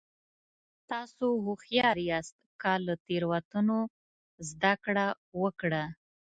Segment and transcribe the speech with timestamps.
[0.91, 3.79] تاسو هوښیار یاست که له تېروتنو
[4.49, 5.07] زده کړه
[5.41, 5.83] وکړه.